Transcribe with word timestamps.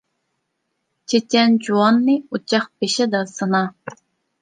چېچەن 1.13 1.53
جۇۋاننى 1.69 2.17
ئوچاق 2.25 2.69
بېشىدا 2.81 3.25
سىنا. 3.37 3.67